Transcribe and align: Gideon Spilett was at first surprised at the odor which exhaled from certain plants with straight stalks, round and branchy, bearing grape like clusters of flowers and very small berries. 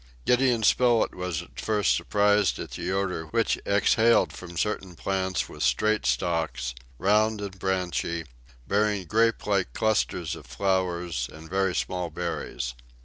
Gideon 0.25 0.63
Spilett 0.63 1.13
was 1.13 1.43
at 1.43 1.59
first 1.61 1.95
surprised 1.95 2.57
at 2.57 2.71
the 2.71 2.91
odor 2.91 3.25
which 3.27 3.59
exhaled 3.67 4.33
from 4.33 4.57
certain 4.57 4.95
plants 4.95 5.47
with 5.47 5.61
straight 5.61 6.07
stalks, 6.07 6.73
round 6.97 7.39
and 7.39 7.59
branchy, 7.59 8.23
bearing 8.67 9.05
grape 9.05 9.45
like 9.45 9.73
clusters 9.73 10.35
of 10.35 10.47
flowers 10.47 11.29
and 11.31 11.47
very 11.51 11.75
small 11.75 12.09
berries. 12.09 12.73